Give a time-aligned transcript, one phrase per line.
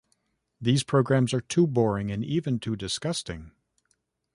[0.59, 3.51] These programs are too boring and even too disgusting!